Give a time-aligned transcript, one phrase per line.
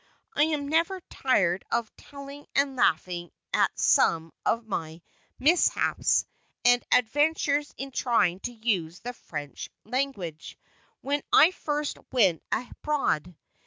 [0.35, 4.99] I am never tired of telling and laughing at some of my
[5.37, 6.25] mishaps
[6.65, 10.57] and adventures in trying to use the French language,
[11.01, 13.35] when I first went abroad.